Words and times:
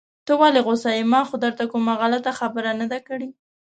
ته 0.25 0.33
ولې 0.41 0.59
غوسه 0.65 0.89
يې؟ 0.97 1.03
ما 1.11 1.21
خو 1.27 1.35
درته 1.43 1.63
کومه 1.71 1.93
غلطه 2.01 2.31
خبره 2.39 2.69
نده 2.81 2.99
کړي. 3.07 3.29